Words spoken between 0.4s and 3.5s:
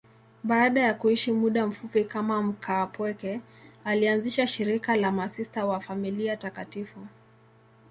Baada ya kuishi muda mfupi kama mkaapweke,